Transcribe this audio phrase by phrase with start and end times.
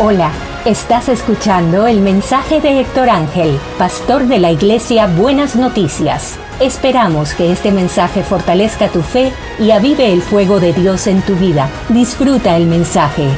[0.00, 0.32] Hola,
[0.64, 6.38] estás escuchando el mensaje de Héctor Ángel, pastor de la iglesia Buenas Noticias.
[6.60, 11.34] Esperamos que este mensaje fortalezca tu fe y avive el fuego de Dios en tu
[11.34, 11.68] vida.
[11.88, 13.28] Disfruta el mensaje.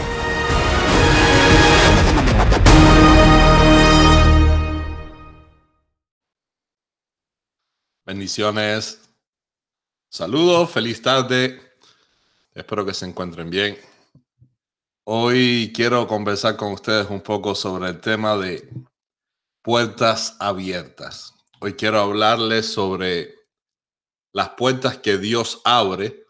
[8.04, 9.00] Bendiciones.
[10.10, 11.58] Saludos, feliz tarde.
[12.52, 13.78] Espero que se encuentren bien.
[15.12, 18.70] Hoy quiero conversar con ustedes un poco sobre el tema de
[19.60, 21.34] puertas abiertas.
[21.60, 23.34] Hoy quiero hablarles sobre
[24.32, 26.24] las puertas que Dios abre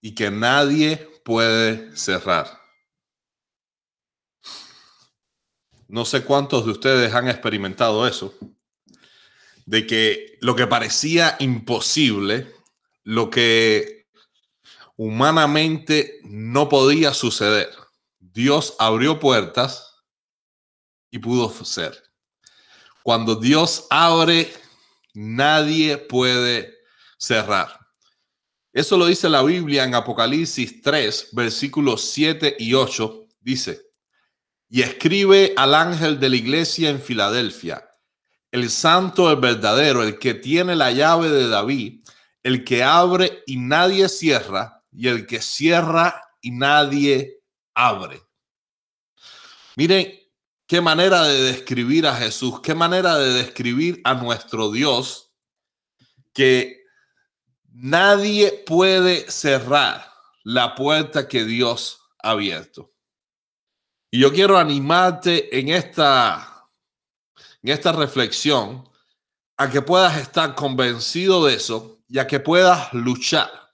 [0.00, 2.48] y que nadie puede cerrar.
[5.86, 8.34] No sé cuántos de ustedes han experimentado eso,
[9.66, 12.52] de que lo que parecía imposible,
[13.04, 13.97] lo que
[14.98, 17.70] humanamente no podía suceder.
[18.18, 19.94] Dios abrió puertas
[21.10, 22.02] y pudo ser.
[23.04, 24.52] Cuando Dios abre,
[25.14, 26.74] nadie puede
[27.16, 27.78] cerrar.
[28.72, 33.26] Eso lo dice la Biblia en Apocalipsis 3, versículos 7 y 8.
[33.40, 33.80] Dice,
[34.68, 37.88] y escribe al ángel de la iglesia en Filadelfia,
[38.50, 42.02] el santo, el verdadero, el que tiene la llave de David,
[42.42, 47.40] el que abre y nadie cierra, y el que cierra y nadie
[47.72, 48.20] abre.
[49.76, 50.12] Miren
[50.66, 55.30] qué manera de describir a Jesús, qué manera de describir a nuestro Dios,
[56.34, 56.84] que
[57.68, 62.92] nadie puede cerrar la puerta que Dios ha abierto.
[64.10, 66.68] Y yo quiero animarte en esta,
[67.62, 68.82] en esta reflexión
[69.56, 73.67] a que puedas estar convencido de eso y a que puedas luchar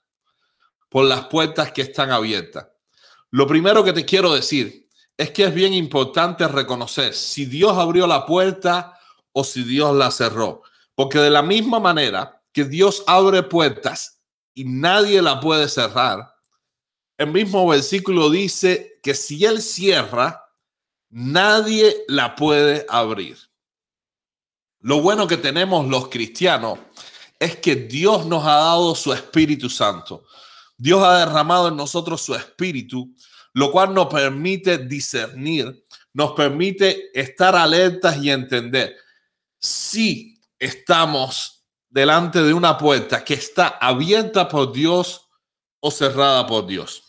[0.95, 2.69] por las puertas que están abiertas.
[3.29, 8.07] Lo primero que te quiero decir es que es bien importante reconocer si Dios abrió
[8.07, 8.97] la puerta
[9.33, 10.61] o si Dios la cerró.
[10.95, 14.21] Porque de la misma manera que Dios abre puertas
[14.53, 16.33] y nadie la puede cerrar,
[17.17, 20.45] el mismo versículo dice que si Él cierra,
[21.09, 23.37] nadie la puede abrir.
[24.79, 26.79] Lo bueno que tenemos los cristianos
[27.37, 30.23] es que Dios nos ha dado su Espíritu Santo.
[30.77, 33.13] Dios ha derramado en nosotros su espíritu,
[33.53, 38.95] lo cual nos permite discernir, nos permite estar alertas y entender
[39.59, 45.29] si estamos delante de una puerta que está abierta por Dios
[45.79, 47.03] o cerrada por Dios.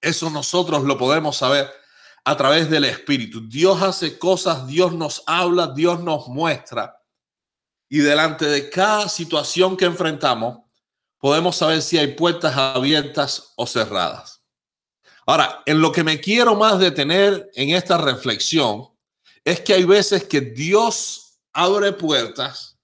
[0.00, 1.68] Eso nosotros lo podemos saber
[2.24, 3.48] a través del Espíritu.
[3.48, 7.02] Dios hace cosas, Dios nos habla, Dios nos muestra.
[7.88, 10.58] Y delante de cada situación que enfrentamos,
[11.18, 14.42] podemos saber si hay puertas abiertas o cerradas.
[15.26, 18.88] Ahora, en lo que me quiero más detener en esta reflexión
[19.44, 22.78] es que hay veces que Dios abre puertas,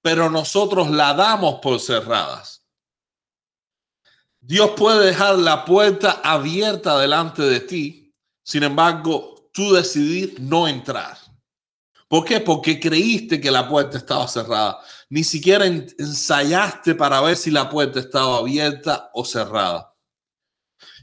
[0.00, 2.64] pero nosotros la damos por cerradas.
[4.40, 11.18] Dios puede dejar la puerta abierta delante de ti, sin embargo, tú decidir no entrar.
[12.08, 12.40] ¿Por qué?
[12.40, 14.80] Porque creíste que la puerta estaba cerrada.
[15.10, 19.94] Ni siquiera ensayaste para ver si la puerta estaba abierta o cerrada.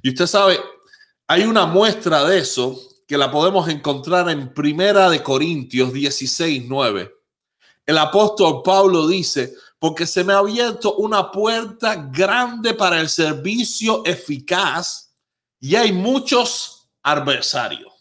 [0.04, 0.60] Y usted sabe,
[1.28, 7.12] hay una muestra de eso que la podemos encontrar en Primera de Corintios 16, 9.
[7.86, 14.04] El apóstol Pablo dice, porque se me ha abierto una puerta grande para el servicio
[14.06, 15.14] eficaz
[15.60, 17.94] y hay muchos adversarios.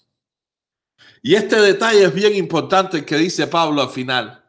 [1.22, 4.44] Y este detalle es bien importante que dice Pablo al final.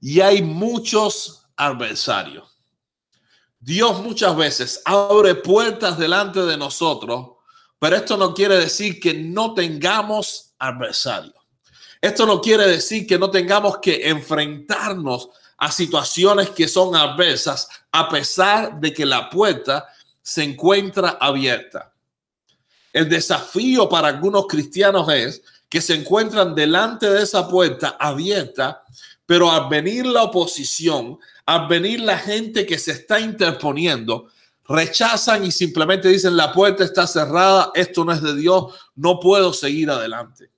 [0.00, 2.58] Y hay muchos adversarios.
[3.58, 7.30] Dios muchas veces abre puertas delante de nosotros,
[7.78, 11.34] pero esto no quiere decir que no tengamos adversarios.
[12.00, 18.08] Esto no quiere decir que no tengamos que enfrentarnos a situaciones que son adversas a
[18.08, 19.88] pesar de que la puerta
[20.20, 21.94] se encuentra abierta.
[22.92, 28.82] El desafío para algunos cristianos es que se encuentran delante de esa puerta abierta,
[29.26, 34.28] pero al venir la oposición, al venir la gente que se está interponiendo,
[34.66, 39.52] rechazan y simplemente dicen la puerta está cerrada, esto no es de Dios, no puedo
[39.52, 40.50] seguir adelante.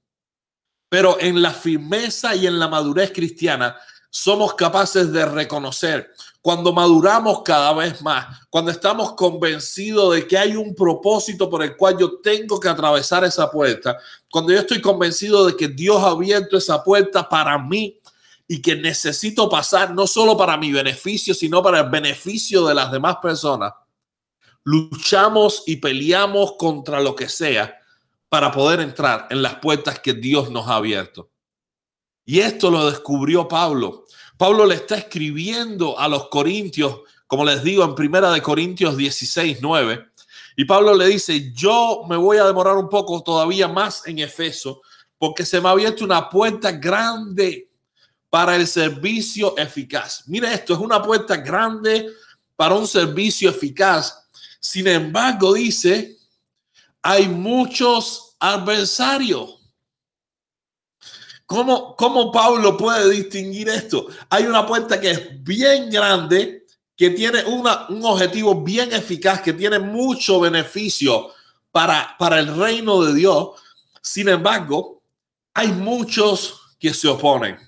[0.88, 3.76] Pero en la firmeza y en la madurez cristiana
[4.10, 6.10] somos capaces de reconocer
[6.40, 11.76] cuando maduramos cada vez más, cuando estamos convencidos de que hay un propósito por el
[11.76, 13.98] cual yo tengo que atravesar esa puerta,
[14.30, 17.98] cuando yo estoy convencido de que Dios ha abierto esa puerta para mí
[18.48, 22.92] y que necesito pasar no solo para mi beneficio, sino para el beneficio de las
[22.92, 23.72] demás personas,
[24.64, 27.80] luchamos y peleamos contra lo que sea
[28.28, 31.30] para poder entrar en las puertas que Dios nos ha abierto.
[32.24, 34.04] Y esto lo descubrió Pablo.
[34.36, 39.58] Pablo le está escribiendo a los corintios, como les digo, en Primera de Corintios 16,
[39.62, 40.06] 9.
[40.56, 44.82] Y Pablo le dice, yo me voy a demorar un poco todavía más en Efeso,
[45.18, 47.70] porque se me ha abierto una puerta grande
[48.30, 50.24] para el servicio eficaz.
[50.26, 52.10] Mire esto, es una puerta grande
[52.56, 54.28] para un servicio eficaz.
[54.60, 56.16] Sin embargo, dice,
[57.02, 59.56] hay muchos adversarios.
[61.46, 64.08] ¿Cómo, ¿Cómo Pablo puede distinguir esto?
[64.28, 69.52] Hay una puerta que es bien grande, que tiene una, un objetivo bien eficaz, que
[69.52, 71.30] tiene mucho beneficio
[71.70, 73.50] para, para el reino de Dios.
[74.02, 75.02] Sin embargo,
[75.54, 77.65] hay muchos que se oponen.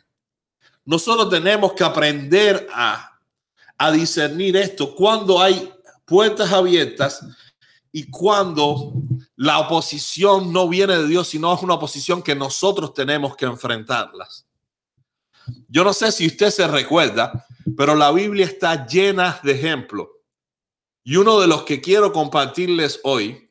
[0.89, 3.21] Nosotros tenemos que aprender a,
[3.77, 5.71] a discernir esto cuando hay
[6.07, 7.27] puertas abiertas
[7.93, 8.95] y cuando
[9.37, 14.47] la oposición no viene de Dios, sino es una oposición que nosotros tenemos que enfrentarlas.
[15.69, 17.47] Yo no sé si usted se recuerda,
[17.77, 20.09] pero la Biblia está llena de ejemplos.
[21.05, 23.51] Y uno de los que quiero compartirles hoy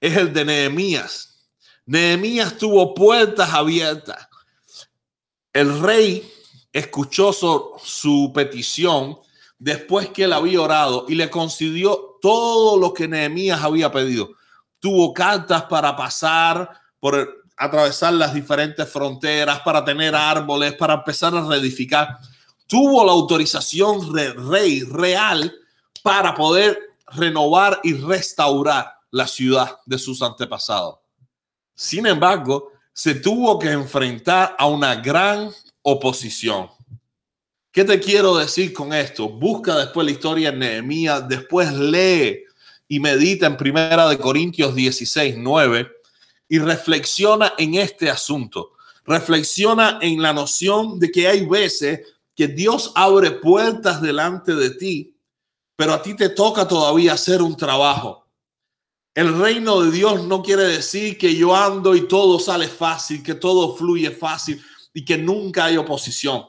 [0.00, 1.50] es el de Nehemías.
[1.84, 4.26] Nehemías tuvo puertas abiertas.
[5.52, 6.32] El rey
[6.72, 9.18] escuchó su, petición
[9.58, 14.30] después que él había orado y le concedió todo lo que Nehemías había pedido.
[14.78, 16.70] Tuvo cartas para pasar
[17.00, 22.18] por atravesar las diferentes fronteras, para tener árboles, para empezar a reedificar.
[22.66, 25.52] Tuvo la autorización de rey real
[26.02, 26.78] para poder
[27.08, 30.96] renovar y restaurar la ciudad de sus antepasados.
[31.74, 35.50] Sin embargo, se tuvo que enfrentar a una gran
[35.90, 36.68] oposición.
[37.70, 39.28] ¿Qué te quiero decir con esto?
[39.28, 42.44] Busca después la historia en Nehemías, después lee
[42.88, 45.88] y medita en Primera de Corintios 16, 9
[46.48, 48.72] y reflexiona en este asunto.
[49.04, 52.00] Reflexiona en la noción de que hay veces
[52.34, 55.14] que Dios abre puertas delante de ti,
[55.76, 58.26] pero a ti te toca todavía hacer un trabajo.
[59.14, 63.34] El reino de Dios no quiere decir que yo ando y todo sale fácil, que
[63.34, 64.62] todo fluye fácil
[64.98, 66.44] y que nunca hay oposición.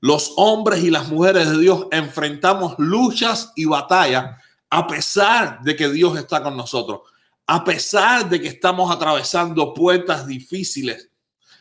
[0.00, 5.90] Los hombres y las mujeres de Dios enfrentamos luchas y batallas a pesar de que
[5.90, 7.02] Dios está con nosotros,
[7.46, 11.10] a pesar de que estamos atravesando puertas difíciles,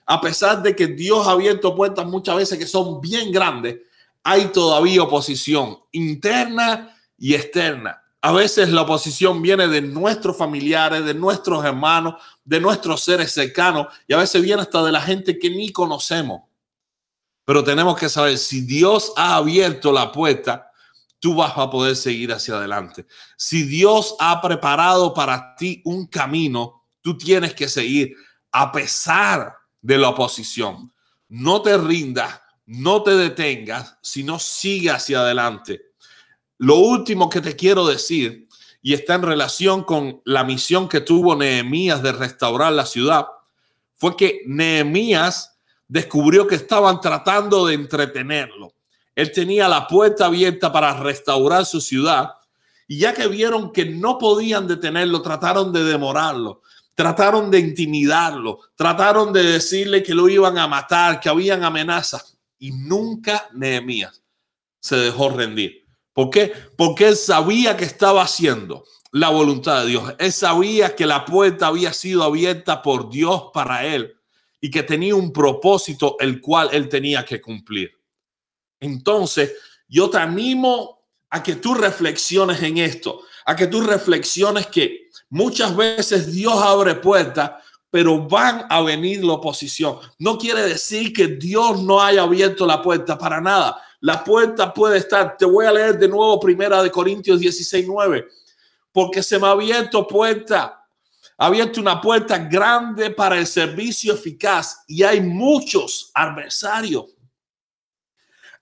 [0.06, 3.80] a pesar de que Dios ha abierto puertas muchas veces que son bien grandes,
[4.24, 8.01] hay todavía oposición interna y externa.
[8.24, 12.16] A veces la oposición viene de nuestros familiares, de nuestros hermanos,
[12.46, 16.44] de nuestros seres cercanos y a veces viene hasta de la gente que ni conocemos.
[17.46, 20.72] Pero tenemos que saber, si Dios ha abierto la puerta,
[21.20, 23.08] tú vas a poder seguir hacia adelante.
[23.38, 28.16] Si Dios ha preparado para ti un camino, tú tienes que seguir
[28.52, 30.94] a pesar de la oposición.
[31.28, 35.91] No te rindas, no te detengas, sino sigue hacia adelante.
[36.62, 38.48] Lo último que te quiero decir,
[38.84, 43.26] y está en relación con la misión que tuvo Nehemías de restaurar la ciudad,
[43.96, 48.76] fue que Nehemías descubrió que estaban tratando de entretenerlo.
[49.16, 52.30] Él tenía la puerta abierta para restaurar su ciudad
[52.88, 56.62] y ya que vieron que no podían detenerlo, trataron de demorarlo,
[56.94, 62.70] trataron de intimidarlo, trataron de decirle que lo iban a matar, que habían amenazas y
[62.70, 64.22] nunca Nehemías
[64.80, 65.81] se dejó rendir.
[66.22, 66.54] ¿Por qué?
[66.78, 70.14] Porque él sabía que estaba haciendo la voluntad de Dios.
[70.20, 74.14] Él sabía que la puerta había sido abierta por Dios para él
[74.60, 77.92] y que tenía un propósito el cual él tenía que cumplir.
[78.80, 79.54] Entonces,
[79.88, 85.76] yo te animo a que tú reflexiones en esto, a que tú reflexiones que muchas
[85.76, 87.54] veces Dios abre puertas,
[87.90, 89.98] pero van a venir la oposición.
[90.20, 93.82] No quiere decir que Dios no haya abierto la puerta para nada.
[94.02, 98.28] La puerta puede estar, te voy a leer de nuevo primera de Corintios 16, 9,
[98.92, 100.82] porque se me ha abierto puerta
[101.42, 107.06] ha abierto una puerta grande para el servicio eficaz y hay muchos adversarios.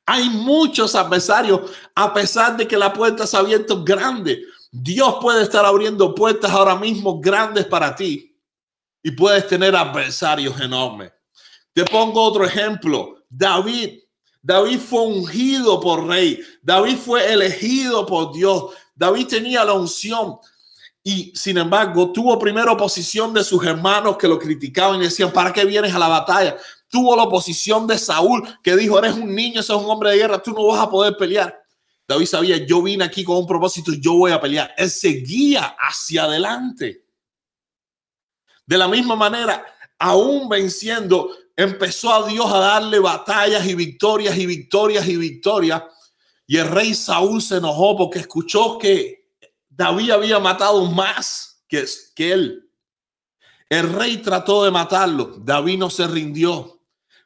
[0.05, 4.43] Hay muchos adversarios, a pesar de que la puerta se ha abierto grande.
[4.71, 8.33] Dios puede estar abriendo puertas ahora mismo grandes para ti
[9.03, 11.11] y puedes tener adversarios enormes.
[11.73, 13.25] Te pongo otro ejemplo.
[13.29, 13.99] David.
[14.49, 16.41] David fue ungido por rey.
[16.63, 18.73] David fue elegido por Dios.
[18.95, 20.39] David tenía la unción
[21.03, 25.53] y sin embargo, tuvo primero oposición de sus hermanos que lo criticaban y decían, ¿para
[25.53, 26.57] qué vienes a la batalla?
[26.87, 30.41] Tuvo la oposición de Saúl que dijo, eres un niño, sos un hombre de guerra,
[30.41, 31.55] tú no vas a poder pelear.
[32.07, 34.73] David sabía, yo vine aquí con un propósito, yo voy a pelear.
[34.77, 37.05] Él seguía hacia adelante.
[38.65, 39.63] De la misma manera,
[39.99, 41.29] aún venciendo,
[41.59, 45.83] empezó a Dios a darle batallas y victorias y victorias y victorias.
[46.47, 49.27] Y el rey Saúl se enojó porque escuchó que
[49.67, 51.85] David había matado más que,
[52.15, 52.71] que él.
[53.67, 55.35] El rey trató de matarlo.
[55.37, 56.79] David no se rindió.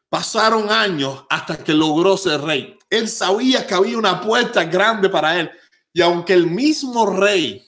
[0.09, 2.75] Pasaron años hasta que logró ser rey.
[2.89, 5.51] Él sabía que había una puerta grande para él.
[5.93, 7.63] Y aunque el mismo rey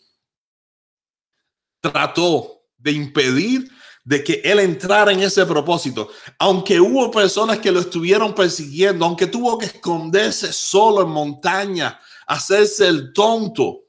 [1.79, 3.69] trató de impedir
[4.05, 9.25] de que él entrara en ese propósito, aunque hubo personas que lo estuvieron persiguiendo, aunque
[9.25, 13.85] tuvo que esconderse solo en montaña, hacerse el tonto,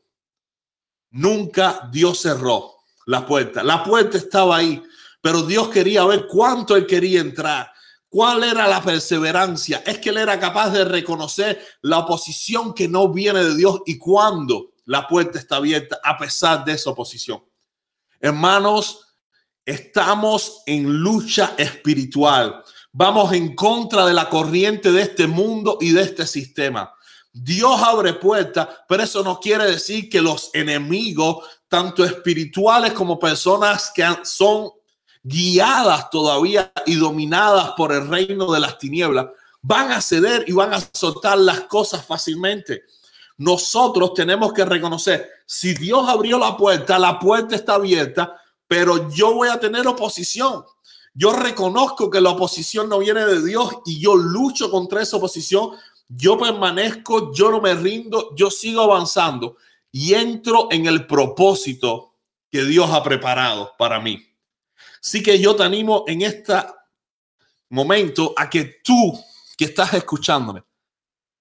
[1.11, 3.62] nunca Dios cerró la puerta.
[3.62, 4.82] La puerta estaba ahí,
[5.20, 7.70] pero Dios quería ver cuánto él quería entrar.
[8.08, 9.82] ¿Cuál era la perseverancia?
[9.85, 13.99] Es que él era capaz de reconocer la oposición que no viene de Dios y
[13.99, 17.44] cuando la puerta está abierta a pesar de esa oposición.
[18.18, 19.05] Hermanos,
[19.66, 22.62] Estamos en lucha espiritual.
[22.92, 26.94] Vamos en contra de la corriente de este mundo y de este sistema.
[27.32, 33.90] Dios abre puertas, pero eso no quiere decir que los enemigos, tanto espirituales como personas
[33.92, 34.70] que son
[35.20, 39.26] guiadas todavía y dominadas por el reino de las tinieblas,
[39.62, 42.85] van a ceder y van a soltar las cosas fácilmente.
[43.37, 49.35] Nosotros tenemos que reconocer, si Dios abrió la puerta, la puerta está abierta, pero yo
[49.35, 50.64] voy a tener oposición.
[51.14, 55.70] Yo reconozco que la oposición no viene de Dios y yo lucho contra esa oposición.
[56.08, 59.56] Yo permanezco, yo no me rindo, yo sigo avanzando
[59.90, 62.12] y entro en el propósito
[62.50, 64.23] que Dios ha preparado para mí.
[65.02, 66.54] Así que yo te animo en este
[67.70, 69.18] momento a que tú
[69.56, 70.62] que estás escuchándome,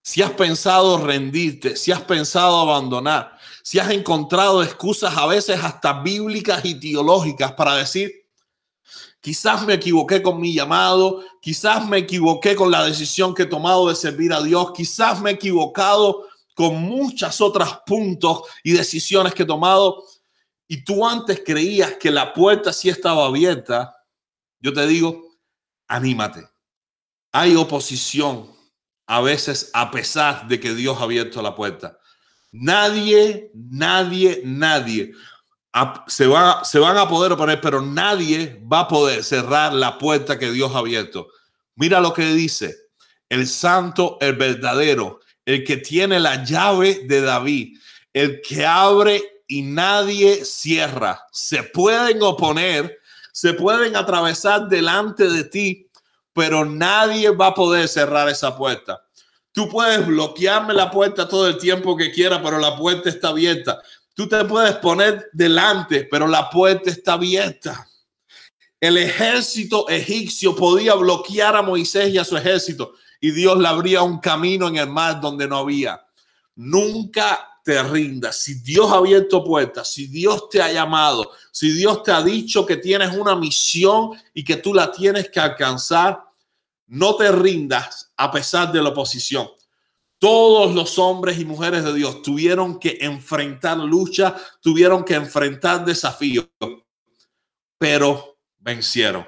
[0.06, 6.04] si has pensado rendirte, si has pensado abandonar, si has encontrado excusas a veces hasta
[6.04, 8.14] bíblicas y teológicas para decir,
[9.20, 13.90] quizás me equivoqué con mi llamado, quizás me equivoqué con la decisión que he tomado
[13.90, 19.42] de servir a Dios, quizás me he equivocado con muchas otras puntos y decisiones que
[19.42, 20.04] he tomado
[20.68, 23.96] y tú antes creías que la puerta sí estaba abierta,
[24.60, 25.40] yo te digo,
[25.88, 26.48] anímate.
[27.32, 28.55] Hay oposición
[29.08, 31.98] a veces a pesar de que Dios ha abierto la puerta.
[32.52, 35.12] Nadie, nadie, nadie
[36.08, 40.40] se, va, se van a poder oponer, pero nadie va a poder cerrar la puerta
[40.40, 41.28] que Dios ha abierto.
[41.76, 42.76] Mira lo que dice
[43.30, 47.78] el santo, el verdadero, el que tiene la llave de David,
[48.14, 51.22] el que abre y nadie cierra.
[51.32, 52.98] Se pueden oponer,
[53.34, 55.85] se pueden atravesar delante de ti,
[56.36, 59.02] pero nadie va a poder cerrar esa puerta.
[59.54, 63.82] Tú puedes bloquearme la puerta todo el tiempo que quieras, pero la puerta está abierta.
[64.14, 67.88] Tú te puedes poner delante, pero la puerta está abierta.
[68.82, 74.02] El ejército egipcio podía bloquear a Moisés y a su ejército y Dios le abría
[74.04, 76.06] un camino en el mar donde no había.
[76.56, 78.38] Nunca te rindas.
[78.38, 82.64] Si Dios ha abierto puertas, si Dios te ha llamado, si Dios te ha dicho
[82.64, 86.22] que tienes una misión y que tú la tienes que alcanzar,
[86.86, 89.50] no te rindas a pesar de la oposición.
[90.20, 96.46] Todos los hombres y mujeres de Dios tuvieron que enfrentar lucha, tuvieron que enfrentar desafíos,
[97.80, 99.28] pero vencieron.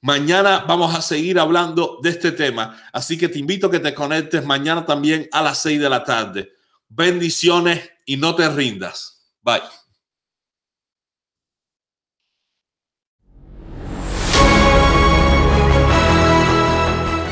[0.00, 3.92] Mañana vamos a seguir hablando de este tema, así que te invito a que te
[3.92, 6.61] conectes mañana también a las seis de la tarde.
[6.94, 9.32] Bendiciones y no te rindas.
[9.40, 9.62] Bye.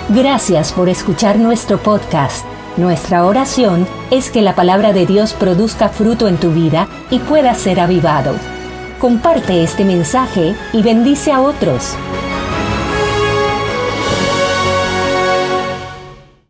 [0.09, 2.47] Gracias por escuchar nuestro podcast.
[2.79, 7.55] Nuestra oración es que la palabra de Dios produzca fruto en tu vida y pueda
[7.55, 8.35] ser avivado.
[8.99, 11.97] Comparte este mensaje y bendice a otros.